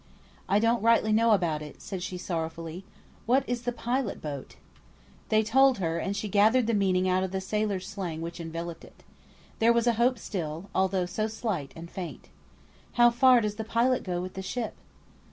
"I 0.49 0.57
don't 0.57 0.81
rightly 0.81 1.11
know 1.11 1.29
about 1.31 1.61
it," 1.61 1.79
said 1.79 2.01
she, 2.01 2.17
sorrowfully. 2.17 2.83
"What 3.27 3.47
is 3.47 3.61
the 3.61 3.71
pilot 3.71 4.19
boat?" 4.19 4.55
They 5.29 5.43
told 5.43 5.77
her, 5.77 5.99
and 5.99 6.17
she 6.17 6.27
gathered 6.27 6.65
the 6.65 6.73
meaning 6.73 7.07
out 7.07 7.23
of 7.23 7.29
the 7.31 7.39
sailors' 7.39 7.85
slang 7.87 8.19
which 8.19 8.39
enveloped 8.39 8.83
it. 8.83 9.03
There 9.59 9.71
was 9.71 9.85
a 9.85 9.93
hope 10.01 10.17
still, 10.17 10.71
although 10.73 11.05
so 11.05 11.27
slight 11.27 11.71
and 11.75 11.87
faint. 11.87 12.29
"How 12.93 13.11
far 13.11 13.41
does 13.41 13.57
the 13.57 13.63
pilot 13.63 14.01
go 14.01 14.19
with 14.23 14.33
the 14.33 14.41
ship?" 14.41 14.73